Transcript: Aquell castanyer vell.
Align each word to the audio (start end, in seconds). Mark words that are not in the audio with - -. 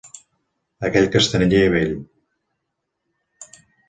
Aquell 0.87 1.09
castanyer 1.15 1.61
vell. 1.73 1.93